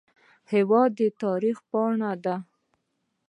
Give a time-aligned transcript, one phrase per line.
[0.51, 2.35] هېواد د تاریخ پاڼه ده.